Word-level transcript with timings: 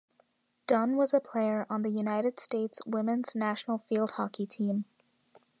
Dunn 0.65 0.97
was 0.97 1.13
a 1.13 1.19
player 1.19 1.67
on 1.69 1.83
the 1.83 1.91
United 1.91 2.39
States 2.39 2.81
women's 2.87 3.35
national 3.35 3.77
field 3.77 4.13
hockey 4.15 4.47
team. 4.47 4.85